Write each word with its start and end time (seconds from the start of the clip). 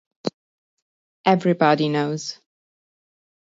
Everybody 1.25 1.87
Knows 1.87 2.41